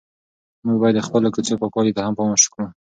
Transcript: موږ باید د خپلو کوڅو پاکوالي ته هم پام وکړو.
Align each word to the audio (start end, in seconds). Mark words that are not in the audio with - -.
موږ 0.65 0.77
باید 0.81 0.95
د 0.97 1.01
خپلو 1.07 1.27
کوڅو 1.35 1.59
پاکوالي 1.61 1.91
ته 1.97 2.01
هم 2.05 2.13
پام 2.17 2.29
وکړو. 2.31 2.65